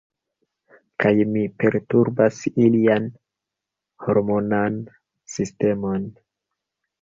[1.03, 3.05] Kaj mi perturbas ilian
[4.07, 4.81] hormonan
[5.35, 6.11] sistemon.